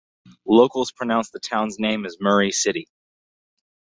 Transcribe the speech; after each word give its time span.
Locals 0.47 0.91
pronounce 0.91 1.29
the 1.29 1.39
town's 1.39 1.77
name 1.77 2.07
as 2.07 2.17
Murray 2.19 2.51
City. 2.51 2.87